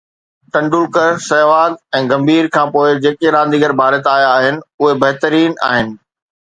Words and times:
ٽنڊولڪر، 0.55 1.09
سهواگ 1.27 1.71
۽ 1.99 2.01
گمڀير 2.13 2.45
کان 2.57 2.67
پوءِ 2.77 2.87
جيڪي 3.05 3.27
رانديگر 3.37 3.71
ڀارت 3.83 4.05
آيا 4.17 4.29
آهن 4.41 4.55
اهي 4.81 4.91
بهترين 5.05 5.53
آهن 5.73 5.87